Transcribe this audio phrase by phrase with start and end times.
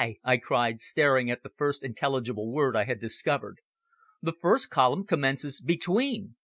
[0.23, 3.59] I cried, staring at the first intelligible word I had discovered.
[4.19, 6.33] "The first column commences `Between.'"